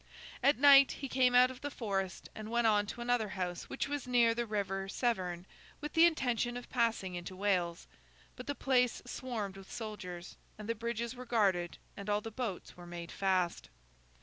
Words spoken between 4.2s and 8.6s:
the river Severn, with the intention of passing into Wales; but the